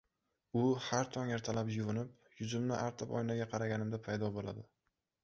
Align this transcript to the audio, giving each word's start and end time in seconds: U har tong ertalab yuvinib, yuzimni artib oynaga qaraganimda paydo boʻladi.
U 0.59 0.61
har 0.85 1.09
tong 1.17 1.33
ertalab 1.35 1.69
yuvinib, 1.73 2.15
yuzimni 2.39 2.79
artib 2.79 3.13
oynaga 3.21 3.47
qaraganimda 3.53 4.01
paydo 4.09 4.31
boʻladi. 4.39 4.65